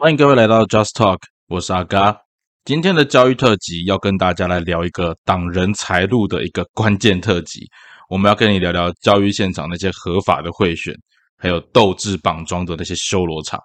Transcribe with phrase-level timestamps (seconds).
[0.00, 2.16] 欢迎各位来到 Just Talk，我是阿嘎。
[2.64, 7.66] 今天的教育特辑要跟大家来聊一个挡人财路的一个关键特辑。
[8.08, 10.94] 我们要跟你聊聊教育现场那些合法的贿选，
[11.36, 13.58] 还有斗智绑桩的那些修罗场。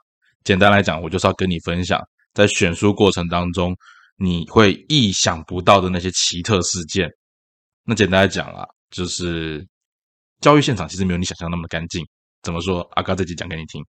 [0.44, 2.02] 简单来讲，我就是要跟你分享，
[2.34, 3.76] 在选书过程当中，
[4.18, 7.08] 你会意想不到的那些奇特事件。
[7.86, 9.64] 那简单来讲啊，就是
[10.42, 12.04] 教育现场其实没有你想象那么干净。
[12.42, 12.82] 怎么说？
[12.96, 13.86] 阿嘎这集讲给你听。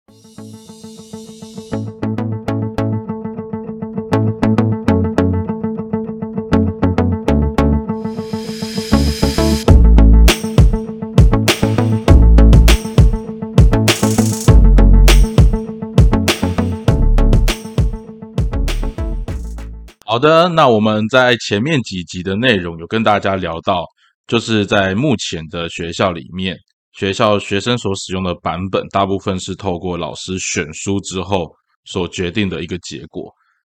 [20.25, 23.85] 的，那我们在前面几集的内容有跟大家聊到，
[24.27, 26.57] 就是在目前的学校里面，
[26.95, 31.53] 学校学生所使用的版本，大部分是透过老师选书之后
[31.85, 33.31] 所决定的一个结果。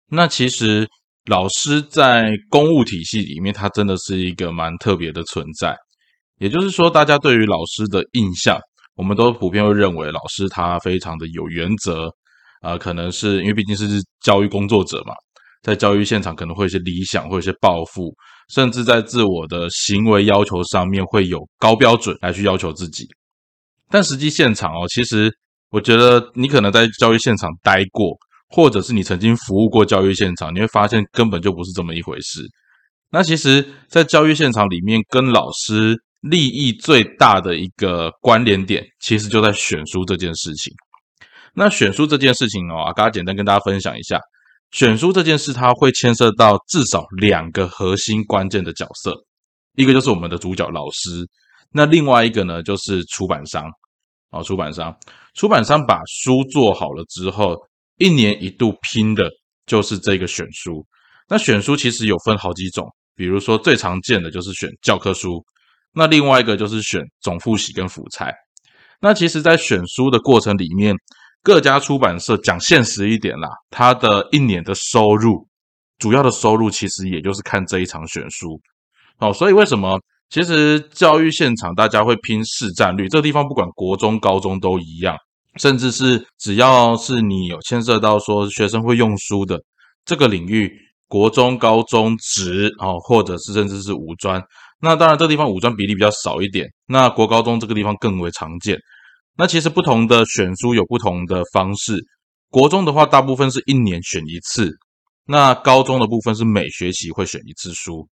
[0.10, 0.88] 那其实
[1.26, 5.76] 老师在公务体系里面，他真的是一个蛮特别的存在。
[6.40, 8.58] 也就是说，大家对于老师的印象，
[8.96, 12.10] 我们都普遍会认为老师他非常的有原则，
[12.62, 15.14] 啊，可能是因为毕竟是教育工作者嘛。
[15.63, 18.13] 在教育现场可能会有些理想，会有些抱负，
[18.50, 23.08] 甚至在自我的行为要求上面会有高标准来去要求自己。
[23.90, 25.32] 但实际现场哦，其实
[25.70, 28.18] 我觉得你可能在教育现场待过，
[28.49, 32.42] 或者是你曾经服务过教育现场，你会发现根本就不是这么一回事。
[33.10, 40.74] 那其实，在教育现场里面，跟老师利益最大的一个关联点，其实就在选书这件事情。
[41.54, 44.20] 那选书这件事情哦，啊，刚刚简单跟大家分享一下。
[44.71, 49.15] 选书这件事，它会牵涉到至少两个核心关键的角色，
[49.76, 51.27] 一个就是我们的主角老师，
[51.71, 53.63] 那另外一个呢就是出版商。
[54.29, 54.93] 哦，出版商，
[55.35, 57.55] 出版商把书做好了之后，
[57.98, 59.29] 一年一度拼的
[59.65, 60.85] 就是这个选书。
[61.29, 65.41] 那选书其实有分好几种，比如说最常见的就是选教科书，
[65.94, 68.36] 那另外一个就是选总复习跟辅材。
[69.00, 70.94] 那其实，在选书的过程里面，
[71.47, 75.47] 各家出版社讲现实一点啦，他的一年的收入，
[75.97, 78.59] 主要的收入其实也就是看这一场选书
[79.19, 79.31] 哦。
[79.31, 79.97] 所以为什么
[80.30, 83.07] 其实教育现场大家会拼市占率？
[83.07, 85.16] 这个地方不管国中、高中都一样，
[85.56, 89.57] 甚至是只要是你有牵涉到说学生会用书的
[90.03, 90.69] 这个领域，
[91.07, 94.44] 国中、高中职哦，或者是甚至是五专，
[94.81, 98.78] 那当然这地方五专比例比较少一点，那国高中这个地方更为常见。
[99.38, 102.03] 那其实不同的选书有不同的方式。
[102.50, 104.70] 国中的话，大部分是一年选一次；
[105.25, 108.08] 那高中的部分是每学期会选一次书。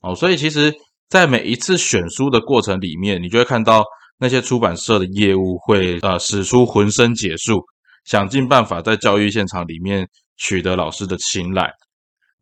[0.00, 0.74] 哦，所以其实，
[1.08, 3.84] 在每一次选书的过程里面，你就会看到
[4.18, 7.62] 那些出版社的业务会呃使出浑身解数，
[8.04, 10.06] 想尽办法在教育现场里面
[10.36, 11.70] 取得老师的青睐。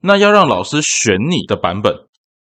[0.01, 1.95] 那要让老师选你的版本，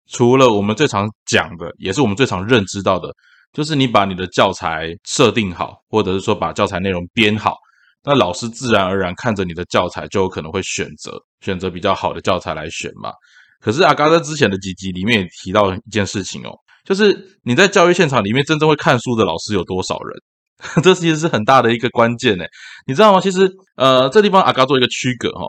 [0.09, 3.09] 除了我们最常讲的，也是我们最常认知到的。
[3.52, 7.56] 就是你把你的教材设定好，或者是说把教材内容编好，
[8.02, 13.12] 那老师自然而然看着你的教材，就有可能会选择选择比较好的教材来选嘛。
[13.60, 16.50] 可是阿嘎在之前的几集里面也提到一件事情哦，
[16.84, 20.16] 就是你在教育现场里面真正会看书的老师有多少人？
[20.82, 22.44] 这其实是很大的一个关键呢。
[22.86, 23.20] 你知道吗？
[23.20, 25.44] 其实呃，这地方阿嘎做一个区隔哈，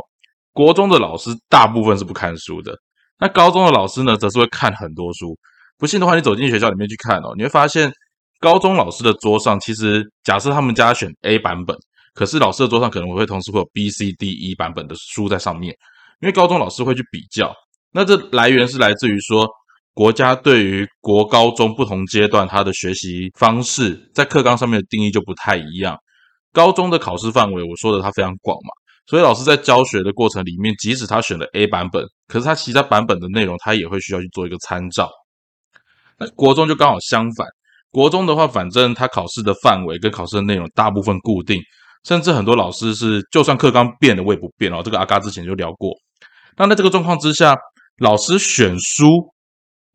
[0.51, 2.75] 国中的老师大部分是不看书的，
[3.19, 5.37] 那高中的老师呢，则是会看很多书。
[5.77, 7.91] 不信的话，你走进学校里面去看哦，你会发现
[8.39, 11.75] 高中老师的桌上，其实假设他们家选 A 版本，
[12.13, 15.73] 可是老师的桌上可能会同时会有 B、C、D、E 版本的书在上面，
[16.21, 17.53] 因为高中老师会去比较。
[17.91, 19.47] 那这来源是来自于说，
[19.93, 25.97] 国家对于国高中不同阶段他的学习方式，在课纲上面的定义就不太一样。
[26.51, 28.69] 高中的考试范围，我说的它非常广嘛，
[29.07, 35.09] 所以老师在教学的过程里面，即使他选了 A 版本，可是他其他版本的内容，他也会需要去做一个参照。
[36.19, 37.47] 那国中就刚好相反，
[37.91, 41.61] 国中的话，反正他考试的范围跟考试的内容大部分固定，
[42.03, 44.81] 甚至很多老师是就算课纲变了，我也不变哦。
[44.83, 45.91] 这个阿嘎之前就聊过。
[46.57, 47.55] 那在这个状况之下，
[47.97, 49.33] 老师选书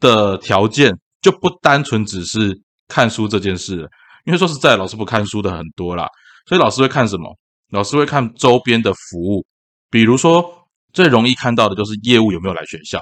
[0.01, 3.89] 的条件就不单纯只是看书这件事，
[4.25, 6.07] 因为说实在，老师不看书的很多啦，
[6.47, 7.37] 所以老师会看什么？
[7.71, 9.45] 老师会看周边的服务，
[9.91, 10.43] 比如说
[10.93, 12.99] 最容易看到的就是业务有没有来学校。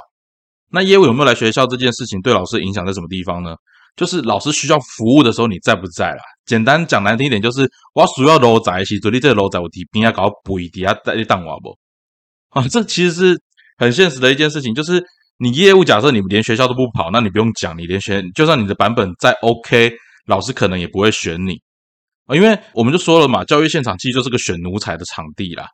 [0.71, 3.55] 那业务有没有来学校这件事情对老师影响在什么地方呢？
[3.95, 6.23] 就是老师需要服务的时候你在不在啦？
[6.45, 11.79] 简单讲难听一点，就是我主要楼在一起，昨天这个楼在我底边要搞补一底下带当瓦不？
[12.51, 13.41] 啊，这其实是
[13.79, 14.75] 很现实的一件事情。
[14.75, 15.03] 就是
[15.39, 19.91] 你业务假设你连学校都不跑，那你不用讲，你连选就算你的版本再 OK，
[20.27, 21.59] 老师可能也不会选你
[22.27, 25.67] 啊，因为我们就说了嘛，教育现场其实就是个选奴才的场地啦。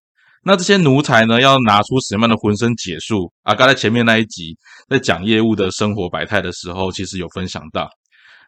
[0.44, 3.54] 那这些奴才呢，要拿出什么样的浑身解数啊？
[3.54, 4.56] 刚才前面那一集
[4.90, 7.88] 在讲业务的生活百态的时候，其实有分享到。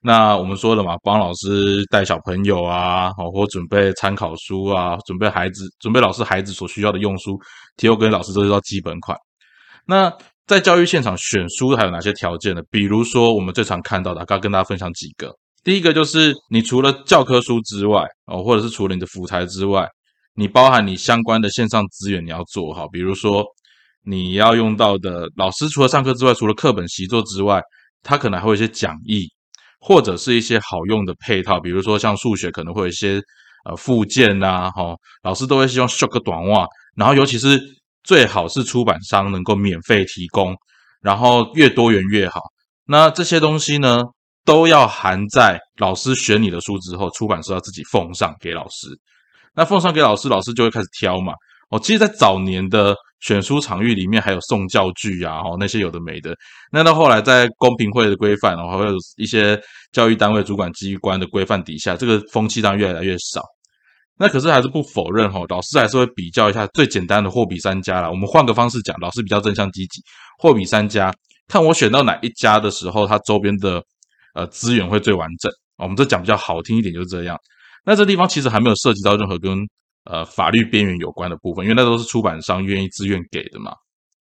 [0.03, 7.39] 那我们说了嘛，帮老师带小朋友啊，好或准备参考书啊，准备孩子准备老师孩子所需要的用书，
[7.77, 9.17] 提供给老师都是要基本款。
[9.87, 10.13] 那
[10.49, 12.61] 在教育现场选书还有哪些条件呢？
[12.73, 15.33] 比如说我们最常看到的，刚跟大家分享几个。
[15.63, 19.89] 第一个就是你除了教科书之外，哦，或者是除了你的辅材之外。
[20.35, 23.45] 你包含你相关的线上资源，你要做好，比如说
[24.05, 27.63] 你要用到的老师，除了上课之外，除了课本习作之外，
[28.03, 29.29] 他可能还会一些讲义，
[29.81, 33.21] 或者是一些好用的配套，比如说像数学可能会有一些
[33.65, 36.67] 呃附件呐，哈，老师都会希望秀个短袜，
[36.97, 37.61] 然后尤其是
[38.03, 40.55] 最好是出版商能够免费提供，
[41.01, 42.41] 然后越多元越好。
[42.87, 44.03] 那这些东西呢，
[44.45, 48.89] 都要含在老师选你的书之后，出版社要自己奉上给老师。
[49.55, 51.33] 那奉上给老师，老师就会开始挑嘛。
[51.71, 56.35] 哦，其实，在早年的选书场域里面，还有送教具啊，哦，那些有的没的。
[56.71, 59.59] 那到后来，在公平会的规范，然后还有一些
[59.93, 63.43] 教育单位主管机关的规范底下，这个风气当然越来越少。
[64.17, 68.11] 那可是还是不否认哈，老师还是会比较一下最简单的货比三家啦。
[68.11, 70.01] 我们换个方式讲，老师比较正向积极，
[70.39, 71.13] 货比三家，
[71.49, 73.83] 看我选到哪一家的时候，它周边的
[74.35, 75.51] 呃资源会最完整。
[75.79, 77.37] 我们这讲比较好听一点，就是这样。
[77.85, 79.59] 那这地方其实还没有涉及到任何跟
[80.05, 83.73] 呃法律边缘有关的部分，因为那都是出版商愿意自愿给的嘛。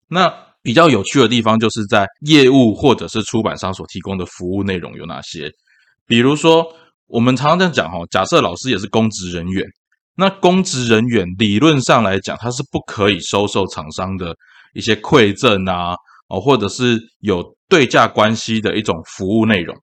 [0.07, 0.31] 那
[0.61, 5.49] 比较有趣的地方就是在业务或者是出版商所提供的服务内容有哪些？
[6.05, 6.65] 比如说，
[7.07, 9.65] 我们常常这样讲哈，假设老师也是公职人员，
[10.15, 14.35] 那公职人员理论上来讲，他是不可以收受厂商的
[14.73, 15.95] 一些馈赠啊，
[16.27, 19.75] 哦，或者是有对价关系的一种服务内容。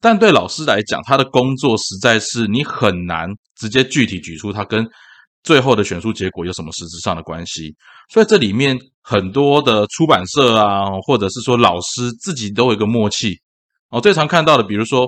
[0.00, 4.86] 但对老师来讲，他的工作实在是你很难直接具体举出他跟
[5.42, 7.74] 最后的选书结果有什么实质上的关系。
[8.12, 13.34] 所以这里面很多的出版社啊，或者是说老师自己都有一个默契
[13.88, 14.00] 我。
[14.00, 15.06] 最常看到的，比如说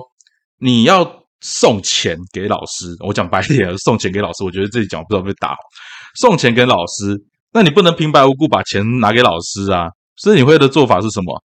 [0.57, 5.55] 你要送钱给老师，我讲白点，送钱给老师，我觉得这里讲不知道被打。
[6.19, 7.15] 送钱给老师，
[7.53, 9.89] 那你不能平白无故把钱拿给老师啊。
[10.15, 11.43] 所以你会的做法是什么？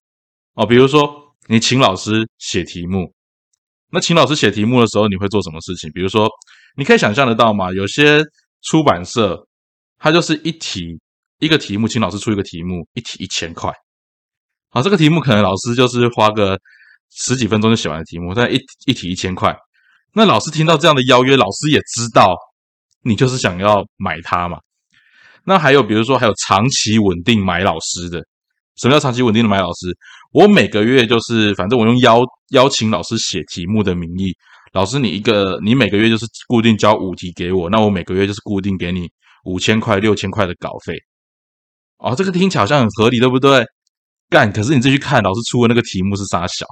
[0.54, 1.08] 哦，比如说
[1.48, 3.12] 你请老师写题目。
[3.92, 5.90] 那请老师写题目的时候，你会做什么事情？
[5.92, 6.28] 比如说，
[6.76, 7.72] 你可以想象得到吗？
[7.72, 8.22] 有些
[8.62, 9.36] 出版社，
[9.98, 10.98] 它就是一题
[11.40, 13.72] 一个题目，请老师出一个题目，一题一千块。
[14.70, 16.56] 好，这个题目可能老师就是花个
[17.10, 19.56] 十几分钟就写完的题目，但一一题一千块。
[20.14, 22.36] 那老师听到这样的邀约，老师也知道
[23.02, 24.58] 你就是想要买它嘛。
[25.44, 28.24] 那还有，比如说还有长期稳定买老师的。
[28.76, 29.94] 什么叫长期稳定的买老师？
[30.32, 34.32] 我每个月就是，反正我用邀邀请老师写题目的名义，
[34.72, 39.08] 老师你一个，你每个月就是固定交五题给我，那我每个月就是固定给你
[39.44, 40.94] 五千块、六千块的稿费。
[41.98, 43.64] 哦，这个听起来好像很合理，对不对？
[44.28, 46.64] 干，可是你自己去看，老师出的那个题目是啥小？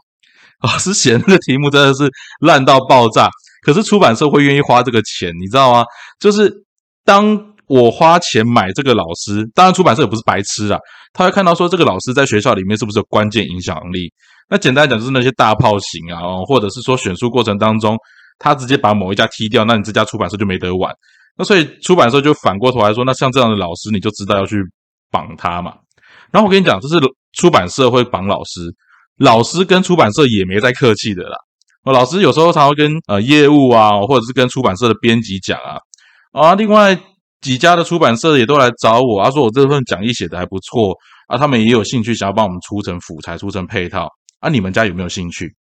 [0.62, 2.08] 老师写的那个题目真的是
[2.40, 3.28] 烂到爆炸，
[3.62, 5.84] 可是出版社会愿意花这个钱，你知道吗？
[6.18, 6.64] 就是
[7.04, 7.47] 当。
[7.68, 10.78] 我花钱买这个老师，当然出版社也不是白痴啊，
[11.12, 14.10] 他会看到说这个老师在学校里面是不是有关键影响力。
[14.48, 17.94] 那简单来讲就是那些大炮型啊，或者是说选书过程当中，
[18.38, 20.90] 他直接把某一家踢掉，那你这家出版社就没得玩。
[21.36, 24.56] 那所以出版社就反过头来说，那像这样的老师，你就知道要去
[25.10, 25.74] 绑他嘛。
[26.32, 26.98] 然后我跟你讲，这是
[27.34, 28.74] 出版社会绑老师，
[29.18, 31.36] 老师跟出版社也没在客气的啦。
[31.84, 35.76] 老师有时候常会跟呃业务啊，或者是跟出版社的编辑讲啊，
[36.32, 36.98] 啊，另外。
[37.40, 40.94] 几家的出版社也都来找我，他说我这份讲义写的还不错
[41.28, 44.08] 啊，他们也有兴趣想要帮我们出成辅材、出成配套
[44.40, 44.48] 啊。
[44.48, 45.54] 你们家有没有兴趣？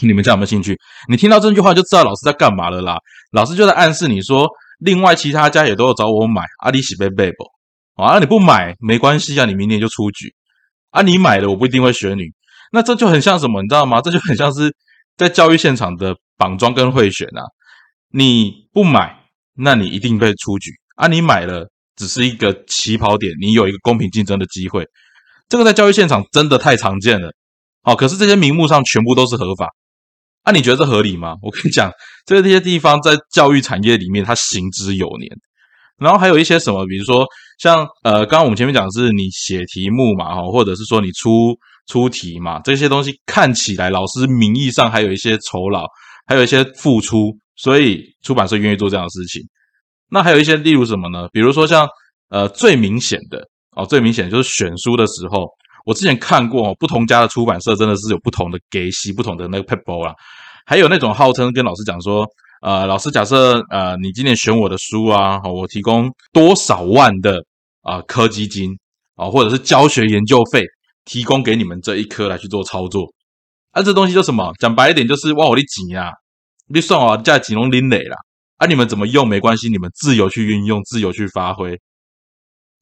[0.00, 0.76] 你们家有没有兴趣？
[1.08, 2.96] 你听到这句话就知道老师在干嘛了啦。
[3.32, 4.48] 老师就在暗示你说，
[4.78, 7.44] 另外其他家也都有找我买啊，你喜贝贝不？
[8.02, 10.34] 啊，你不买没关系啊，你明年就出局
[10.90, 11.02] 啊。
[11.02, 12.22] 你买了，我不一定会选你。
[12.72, 14.00] 那这就很像什么，你知道吗？
[14.00, 14.74] 这就很像是
[15.16, 17.42] 在教育现场的绑桩跟贿选啊。
[18.10, 19.16] 你不买，
[19.54, 20.70] 那你一定被出局。
[20.94, 24.86] 啊，你买了只是一个起跑点，你有一个公平竞争的机会，
[25.48, 27.30] 这个在教育现场真的太常见了。
[27.82, 29.68] 好，可是这些名目上全部都是合法，
[30.42, 31.34] 啊，你觉得这合理吗？
[31.42, 31.90] 我跟你讲，
[32.24, 35.30] 这些地方在教育产业里面它行之有年。
[35.96, 37.24] 然后还有一些什么，比如说
[37.60, 45.86] 像呃，刚刚我们前面讲的是你写题目嘛，哈，或者是说你出出题嘛，这些东西看起来老师名义上还有一些酬劳，
[46.26, 49.40] 还有一些付出，所以出版社愿意做这样的事情。
[50.10, 51.28] 那还有一些，例如什么呢？
[51.32, 51.88] 比如说像
[52.28, 53.46] 呃最明显的
[53.76, 55.48] 哦，最明显就是选书的时候，
[55.84, 60.14] 我之前看过不同家的出版社真的是有不同的给息，不同的那个 paper 啊，
[60.66, 62.26] 还有那种号称跟老师讲说，
[62.62, 67.42] 呃，老师假设呃你今年选我的书啊，我提供多少万的
[67.82, 68.70] 啊科基金
[69.16, 70.64] 啊，或者是教学研究费
[71.04, 73.12] 提供给你们这一科来去做操作。
[73.72, 74.52] 啊，这东西就什么？
[74.60, 76.12] 讲白一点就是哇，我的钱啊，
[76.68, 78.16] 你算我价几龙林磊啦。
[78.64, 81.78] 啊，你们怎么用没关系，你们自由去运用，自由去发挥。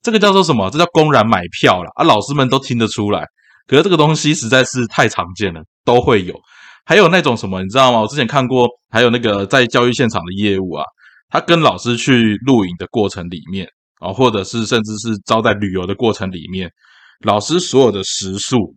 [0.00, 0.70] 这个叫做什么？
[0.70, 2.04] 这叫公然买票了啊！
[2.04, 3.26] 老师们都听得出来。
[3.66, 6.40] 可是这个东西实在是太常见了，都会有。
[6.84, 8.00] 还有那种什么，你知道吗？
[8.00, 10.84] 我之前看过，还有那个在教育现场的业务啊，
[11.28, 13.66] 他跟老师去露营的过程里面
[13.98, 16.70] 啊，或者是甚至是招待旅游的过程里面，
[17.24, 18.76] 老师所有的食宿。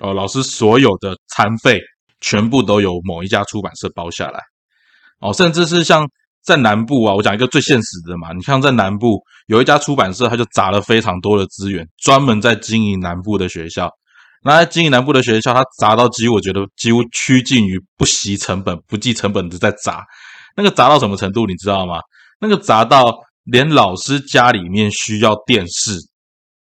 [0.00, 1.78] 哦，老师所有的餐费
[2.22, 4.40] 全部都由某一家出版社包下来。
[5.20, 6.06] 哦，甚至是像
[6.48, 13.90] 在南部啊，我讲一个最现实的嘛，你像在南部有一家出版社，他就砸了非常多的资源，专门在经营南部的学校。
[14.42, 20.02] 那在经营南部的学校，他砸到几乎我觉得几乎趋近于不惜成本、不计成本的在砸。
[20.56, 22.00] 那个砸到什么程度，你知道吗？
[22.40, 23.14] 那个砸到
[23.44, 25.98] 连老师家里面需要电视，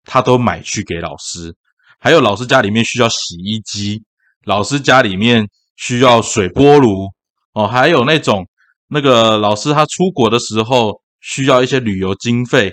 [0.03, 1.55] 他都买去给老师。
[1.99, 4.03] 还有老师家里面需要洗衣机，
[4.45, 7.07] 老师家里面需要水波炉
[7.53, 8.45] 哦，还有那种
[8.93, 12.71] 那个老师他出国的时候需要一些旅游经费，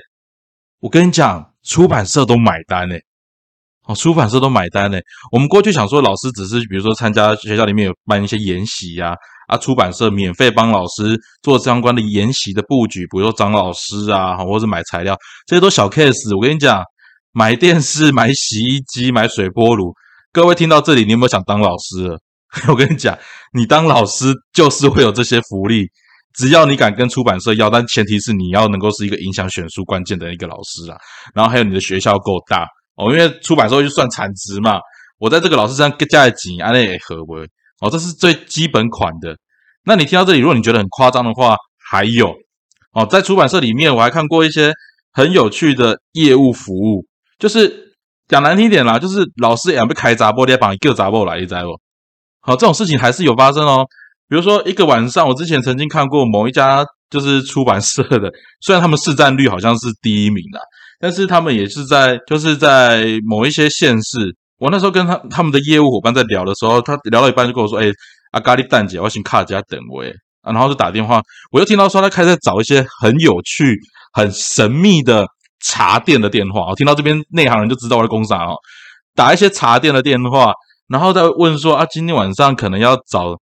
[0.81, 3.01] 我跟你讲，出版社都买单嘞，
[3.87, 5.01] 哦，出版社都买单嘞。
[5.31, 9.15] 我们过去想说，老师只是比如说参加学校里面有办一些研习呀，
[9.47, 16.37] 啊，出版社免费帮老师做相关的研习的布局，比如说找老师啊，或者买材料，这些都小 case。
[16.37, 16.83] 我跟你讲。
[17.33, 19.93] 买电视、买洗衣机、买水波炉，
[20.33, 22.19] 各位听到这里，你有没有想当老师？
[22.67, 23.17] 我跟你讲，
[23.53, 25.87] 你当老师就是会有这些福利，
[26.35, 30.97] 只要你敢跟出版社要，但前提是你要能够是一个影响选书关键的一个老师啊。
[31.35, 32.67] 然后还有你的学校够大
[32.97, 34.79] 哦，因为出版社就算产值嘛。
[35.19, 37.35] 我在这个老师上加的几，安内合不？
[37.81, 39.37] 哦，这是最基本款的。
[39.85, 41.57] 那你听到这里，如果你觉得很夸张的话，
[41.91, 42.33] 还有
[42.93, 44.73] 哦，在出版社里面，我还看过一些
[45.13, 47.05] 很有趣的业务服务。
[47.39, 47.95] 就是
[48.29, 51.71] 讲难听点啦，就是老师也被开闸波，你把一个闸波来一灾不？
[52.41, 53.87] 好，这种事情还是有发生哦。
[54.29, 58.31] 比如说一个晚上，我之前曾经看过某一家就是出版社的，
[58.61, 60.61] 虽然他们市占率好像是第一名的，
[61.01, 64.35] 但是他们也是在就是在某一些县市。
[64.59, 67.91] 我那时候跟他他们的业务伙伴在聊的时候，他聊到一半就跟我说：“哎，
[68.33, 71.21] 阿咖喱蛋姐，我请卡家等我。”哎，然后就打电话，
[71.51, 73.79] 我又听到说他开始找一些很有趣、
[74.13, 75.27] 很神秘的。
[75.61, 78.55] 茶店的电话，我听到这边内行人就知道我在攻啥哦。
[79.13, 80.53] 打一些茶店的电话，
[80.87, 83.35] 然后再问说啊，今天晚上可能要找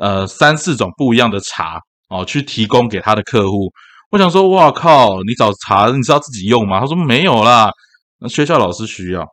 [0.00, 1.78] 呃三四种不一样的茶
[2.08, 3.70] 哦，去提供给他的客户。
[4.10, 6.80] 我想说，哇靠，你找茶你知道自己用吗？
[6.80, 7.70] 他说没有啦，
[8.18, 9.24] 那学校老师需要，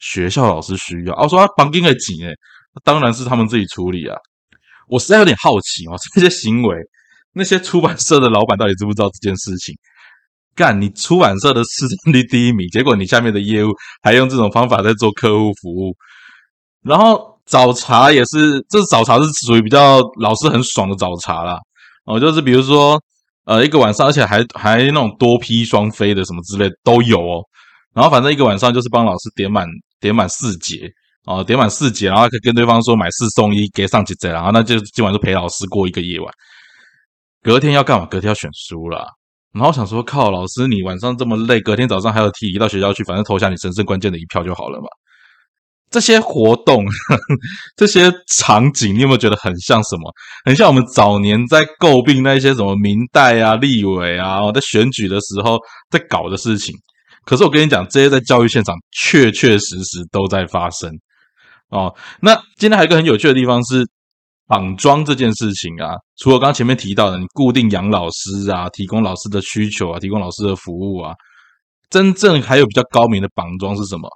[0.00, 1.14] 学校老师需要。
[1.14, 2.32] 我说他绑定的紧诶，
[2.82, 4.16] 当然是他们自己处理啊。
[4.88, 6.76] 我实在有点好奇哦， 这些行为，
[7.32, 9.74] 那些出版社的老板到底知不知道这件事情？
[10.56, 13.68] 干你出版社的市占率第一名，结果你下面的业务
[14.02, 15.94] 还用这种方法在做客户服务，
[16.82, 21.56] 然后早茶也是，这早茶是属于比较老师很爽的早茶啦。
[22.04, 23.00] 哦，就是比如说
[23.44, 27.42] 呃一个晚上，而且还还那种多批双飞的什么之类都有哦，
[27.94, 29.66] 然后反正一个晚上就是帮老师点满
[29.98, 30.88] 点满四节
[31.24, 36.32] 哦，点满四节，然后可以跟对方说买四送一，给上几折，然后那就今晚就陪老师过一个夜晚，
[37.42, 38.06] 隔天要干嘛？
[38.06, 39.06] 隔天要选书了。
[39.52, 44.86] 然后想说，靠，老师你晚上这么累，隔天早上还有提到学校去，反正投下你神圣关键的一票就好了嘛。
[45.90, 46.84] 这些活动，
[47.76, 50.12] 这些场景，你有没有觉得很像什么？
[50.44, 55.58] 很像我们早年在诟病那些什么明代啊、立委啊，在选举的时候
[55.90, 56.74] 在搞的事情。
[57.24, 60.90] 可是我跟你讲，这些在教育现场确确实实都在发生
[61.70, 61.94] 哦。
[62.20, 63.86] 那今天还有一个很有趣的地方是。
[64.50, 71.12] 绑桩这件事情啊，除了刚刚前面提到的，你固定养老师啊，提供老师的需求啊，提供老师的服务啊，
[71.90, 74.08] 真正还有比较高明的绑桩是什么？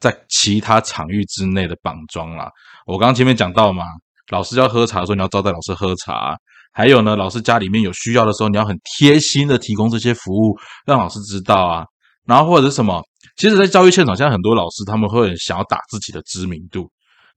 [0.00, 2.48] 在其他场域之内的绑桩啦。
[2.86, 3.84] 我刚刚前面讲到嘛，
[4.30, 6.34] 老师要喝茶的时候，你要招待老师喝茶；
[6.72, 11.84] 还有呢，老师家里面有需要的时候，你要很贴心的提供这些服务，让老师知道啊。
[12.26, 13.00] 然后或者是什么？
[13.36, 16.90] 其实，在教育现场，现在很多老师他们会很想要打自己的知名度，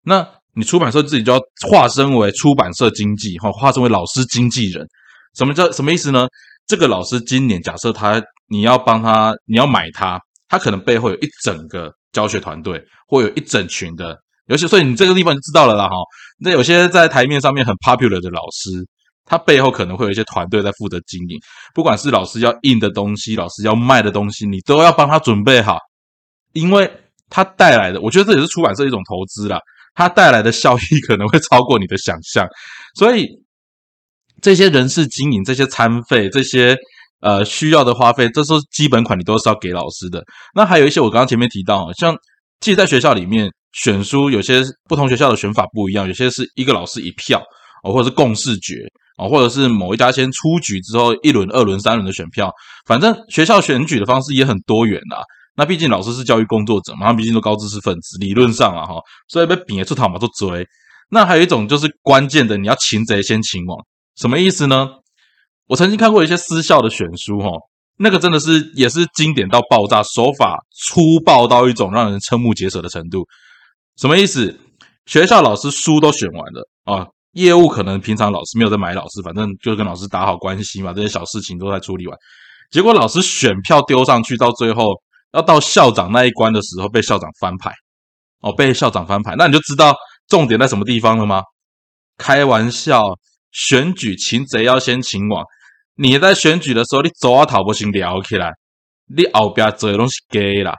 [0.04, 0.28] 那。
[0.56, 4.88] 你出版社自己就要化身为出版社经纪，哈，化身为老师经纪人。
[5.34, 6.28] 什么叫什么意思呢？
[6.68, 14.18] 这个老师今年假设他你要帮他，你要买他，他可能背后有一整个教学团队，或有一整群的，
[14.48, 15.96] 尤其所以你这个地方就知道了啦，哈。
[16.40, 18.70] 那有些在台面上面很 popular 的老师，
[19.26, 21.38] 他背后可能会有一些团队在负责经营，
[21.74, 25.78] 不管是老师要印的东西，老师要卖的东西，你都要帮他准备好，
[26.54, 26.90] 因为
[27.30, 29.60] 他带来的，我觉得这也是出版社一种投资啦。
[29.96, 32.48] 它带来的效益可能会超过你的想象，
[32.96, 33.28] 所以
[34.42, 36.76] 这些人事经营、这些餐费、这些
[37.24, 40.24] 呃需要的花费，这是基本款，你都是要给老师的。
[40.54, 42.16] 那还有一些我刚刚前面提到，像
[42.60, 47.42] 其实在学校里面选书，有些不同学校的选法不一样，有些是一个老师一票
[47.84, 48.76] 哦，或者是共视觉
[49.18, 52.52] 哦，或者是某一家先出局之后一轮、二轮、三轮的选票，
[52.86, 55.24] 反正学校选举的方式也很多元啊。
[55.56, 58.96] 那毕竟老师是教育工作者嘛，毕竟都高知识分子，理论上啊哈，
[59.28, 60.66] 所以被贬出逃嘛，都追。
[61.12, 63.78] 那还有一种就是关键的，你要擒贼先擒王，
[64.16, 64.90] 什么意思呢？
[65.68, 67.50] 我曾经看过一些私校的选书哈，
[67.98, 73.26] 那个真的是也是经典到爆炸，手法粗暴到一种让人瞠目结舌的程度。
[73.98, 74.60] 什么意思？
[75.06, 82.18] 学校老师书都选完了啊，业务可能平常老师没有在买老师，反正就跟老师打好关系嘛，这些小事情都在处理完。
[82.72, 84.86] 结果老师选票丢上去，到最后
[85.34, 87.74] 要到校长那一关的时候，被校长翻牌
[88.42, 89.96] 哦，被校长翻牌，那你就知道。
[90.30, 91.44] 重点在什么地方了吗？
[92.18, 93.04] 开玩笑，
[93.54, 95.46] 选举擒贼要先擒王。
[95.96, 98.52] 你在选举的时候，你走啊讨不行聊起来，
[99.16, 100.76] 你后边做的东西给啦。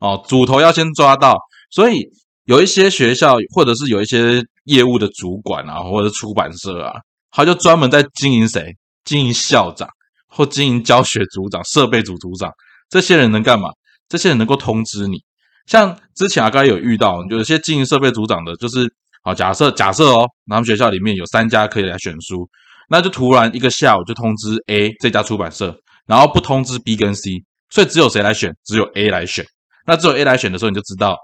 [0.00, 1.38] 哦，主头要先抓到。
[1.70, 2.08] 所以
[2.44, 6.92] 有一些学校，或者是有一些业务的主管啊，或者出版社啊，
[7.30, 8.74] 他就专门在经营谁？
[9.04, 9.88] 经营校长
[10.26, 12.50] 或经营教学组长、设备组组长。
[12.88, 13.68] 这些人能干嘛？
[14.08, 15.18] 这些人能够通知你。
[15.66, 18.90] 像之前啊，刚才有遇到，有些经营设备组长的，就是
[19.26, 22.48] 好假设假设哦，他们学校里面有三家可以来选书，
[22.88, 28.56] 那就突然一个下午就通知 A 这家出版社，然后不通知 B 跟 C，所以只有谁来选？
[28.64, 29.44] 只有 A 来选。
[29.84, 31.16] 那只有 A 来选的时候，你就知道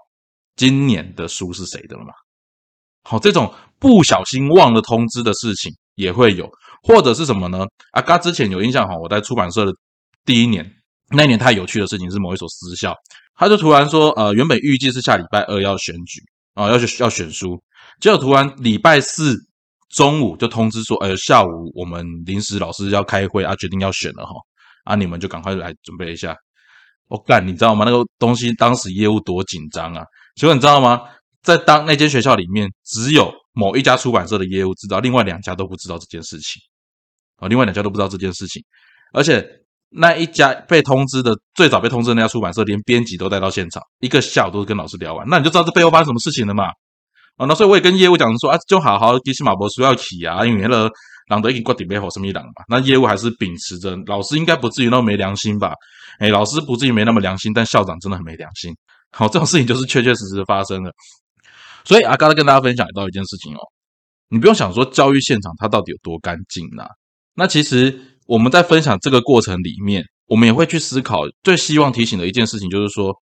[0.57, 2.13] 今年的书是谁的了嘛？
[3.05, 6.51] 好，这种不小心忘了通知的事情也会有，
[6.83, 7.65] 或者是什么呢？
[7.93, 9.73] 啊，刚之前有印象哈，我在出版社的
[10.25, 10.69] 第一年，
[11.11, 12.97] 那一年太有趣的事情是某一所私校。
[13.37, 16.21] 他就突然说，呃，原本预计是下礼拜二要选举
[16.55, 17.63] 啊，要去要选书，
[18.01, 19.37] 结果突然礼拜四
[19.91, 24.33] 中午就通知说，呃，下午我们临时老师要开会啊，决定要选了哈，
[24.85, 26.37] 啊，你们就赶快来准备一下。
[27.09, 27.85] 我干，你知道吗？
[27.85, 30.05] 那个东西当时业务多紧张啊！
[30.37, 31.01] 结果你知道吗？
[31.43, 36.61] 在当那间学校里面，只有某一家出版社的业务知道，另外两家都不知道这件事情
[37.37, 38.63] 啊，另外两家都不知道这件事情，
[39.13, 39.47] 而且。
[39.95, 46.65] 那一家被通知的最早被通知的那家出版社，连编辑都带到现场，一个下午都是跟老师聊完，那你就知道这背后发生什么事情了嘛？
[47.43, 50.89] 啊，那所以我也跟业务讲说啊，就好好迪西马博书要起啊，因为了
[51.29, 55.75] 朗德已经挂底背后什么一档嘛，那业务还是秉持着老师应该不至于那么没良心吧？
[56.19, 58.75] 哎，老师不至于没那么良心，但校长真的很没良心。
[59.11, 60.91] 好，这种事情就是确确实实发生了。
[61.85, 63.61] 所以啊，刚才跟大家分享到一件事情哦，
[64.29, 66.87] 你不用想说教育现场它到底有多干净呐，
[67.35, 67.99] 那其实。
[68.29, 71.23] 我们在分享这个过程里面，我们也会去思考。
[71.43, 73.13] 最希望提醒的一件事情就是说，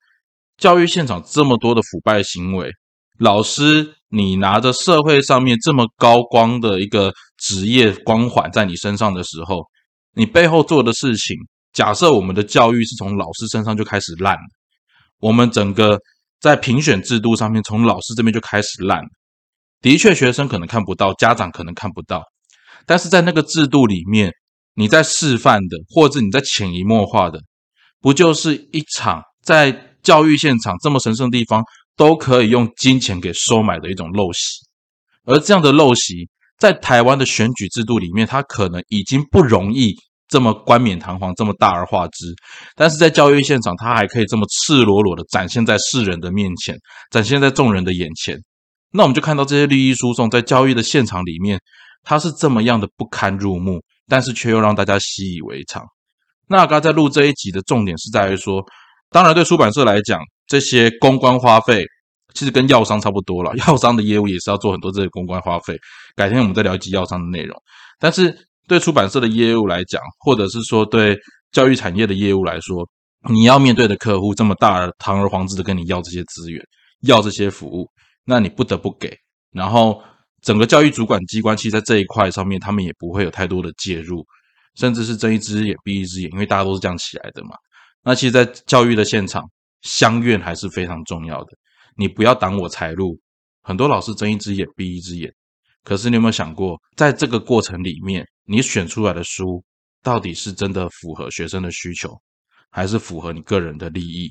[0.59, 2.71] 教育现场这么多的腐败行为，
[3.19, 9.63] 老师你拿着社会上面这么高光的一个职业光环在你身上的时候，
[10.15, 11.37] 你背后做的事情，
[11.73, 14.37] 假设我们的教育是从老师身上就开始烂，
[15.21, 15.99] 我们整个
[16.41, 19.03] 在评选制度上面从老师这边就开始烂，
[19.81, 22.23] 的确学生可能看不到，家长可能看不到，
[22.85, 24.33] 但是在那个制度里面。
[24.75, 27.41] 你在示范的，或者你在潜移默化的，
[28.01, 31.63] 不就是一场在教育现场这么神圣的地方
[32.01, 34.65] 都可以用金钱给收买的一种陋习？
[35.27, 36.27] 而这样的陋习，
[36.59, 39.95] 在台湾的选举制度里面，它可能已经不容易
[40.27, 42.35] 这么冠冕堂皇、这么大而化之，
[42.75, 46.75] 但是在教育现场，它还可以这么赤裸裸的展现在世人的面前，
[47.11, 48.39] 展现在众人的眼前。
[48.93, 51.61] 那我们就看到这些利益输送在教育的现场里面，
[52.03, 53.81] 它是这么样的不堪入目。
[54.09, 55.85] 但是却又让大家习以为常。
[56.49, 58.61] 那刚在录这一集的重点是在于说，
[59.09, 61.85] 当然对出版社来讲，这些公关花费
[62.35, 63.55] 其实跟药商差不多了。
[63.67, 65.79] 药商的业务也是要做很多这些公关花费。
[66.17, 67.57] 改天我们再聊一集药商的内容。
[68.01, 68.37] 但是
[68.67, 71.17] 对出版社的业务来讲，或者是说对
[71.53, 72.85] 教育产业的业务来说，
[73.31, 76.61] 你要面对的客户这么大而堂而皇之的跟你要这些资源，
[77.03, 77.89] 要这些服务，
[78.25, 79.17] 那你不得不给。
[79.53, 80.03] 然后。
[80.43, 84.25] 整个教育主管机关，其实在这一块上面，他们也不会有太多的介入，
[84.75, 87.51] 甚至是睁一只眼闭一只眼，因为大家都是这样起来的嘛。
[88.03, 89.45] 那其实，在教育的现场，
[89.83, 91.53] 相怨还是非常重要的。
[91.97, 93.19] 你不要挡我财路，
[93.63, 95.33] 很多老师睁一只眼闭一只眼。
[95.83, 99.65] 可是，你有没有想过，在这个过程里面，你选出来的书，
[100.03, 102.11] 到底是真的符合学生的需求，
[102.71, 104.29] 还是符合你个人的利益？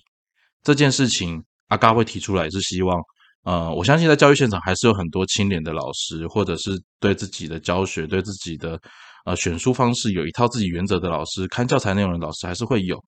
[0.62, 3.00] 这件事情，阿嘎会提出来，是希望。
[3.44, 8.80] 呃，我相信在教育现场还是有很多清廉的老师，或者是对自己的教学、对自己的
[9.26, 13.04] 呃选书方式有一套自己原则的老师，看教材内容的老师还是会有。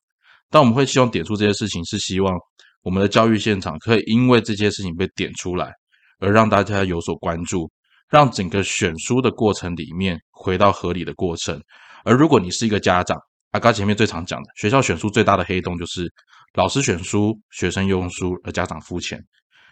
[0.52, 2.38] 但我们会希望点出这些事情，是希望
[2.84, 5.72] 我们的教育现场可以因为这些事情被点出来，
[6.20, 7.72] 而让大家有所关注，
[8.10, 11.60] 让整个选书的过程里面回到合理的过程。
[12.04, 13.18] 而如果你是一个家长，
[13.52, 16.12] 阿刚前面最常讲的，学校选书最大的黑洞就是
[16.54, 19.20] 老师选书，学生用书，而家长付钱。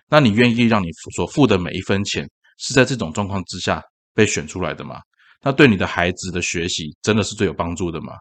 [0.10, 5.02] 那你愿意让你所付的每一分钱是在这种状况之下被选出来的吗？
[5.42, 8.14] 那对你的孩子的学习真的是最有帮助的吗？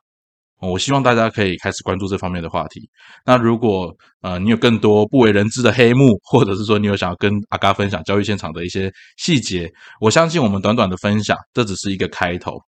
[0.60, 2.88] 我希望大家可以开始关注这方面的话题。
[3.24, 12.58] 那如果呃你有更多不为人知的黑幕，或者是说你有想要跟阿嘎分享教育现场的一些细节，我相信我们短短的分享这只是一个开头。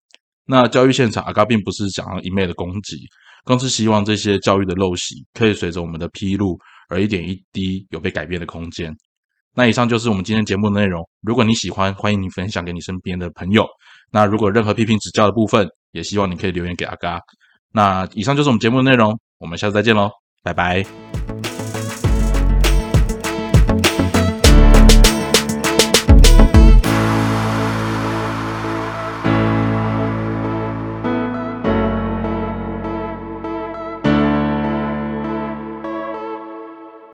[0.46, 2.96] 那教育现场阿嘎并不是想要一昧的攻击，
[3.44, 8.92] 更是希望这些教育的陋习可以随着我们的披露而一点一滴有被改变的空间。
[9.52, 11.02] 那以上就是我们今天节目的内容。
[11.22, 13.66] 如果你喜欢，欢迎你分享给你身边的朋友。
[14.12, 17.18] 那如果任何批评指教的部分，也希望你可以留言给阿嘎。
[17.72, 20.10] 那以上就是我们节目的内容，我们下次再见喽，
[20.42, 21.09] 拜拜。